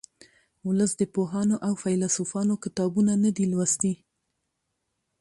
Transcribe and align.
ولس 0.67 0.91
د 0.99 1.03
پوهانو 1.15 1.55
او 1.67 1.73
فیلسوفانو 1.81 2.55
کتابونه 2.63 3.13
نه 3.23 3.31
دي 3.35 3.45
لوستي 3.51 3.93